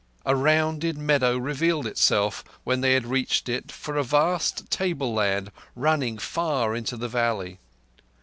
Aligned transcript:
A 0.25 0.35
rounded 0.35 0.97
meadow 0.97 1.37
revealed 1.37 1.85
itself, 1.85 2.43
when 2.63 2.81
they 2.81 2.93
had 2.95 3.05
reached 3.05 3.47
it, 3.47 3.71
for 3.71 3.97
a 3.97 4.03
vast 4.03 4.67
tableland 4.71 5.51
running 5.75 6.17
far 6.17 6.75
into 6.75 6.97
the 6.97 7.07
valley. 7.07 7.59